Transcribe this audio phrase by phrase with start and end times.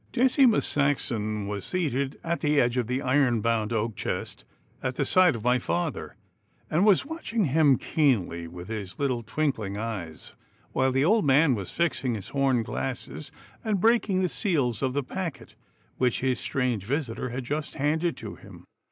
[0.13, 4.45] Decimus Saxon was seated at the edge of the iron bound oak chest
[4.81, 6.15] at the side of my father,
[6.71, 10.33] and was watching him keenly with his little twinkling eyes,
[10.71, 13.31] while the old man was fixing his horn glasses
[13.63, 15.53] and breaking the seals of the packet
[15.99, 18.65] which his strange visitor had just handed to him.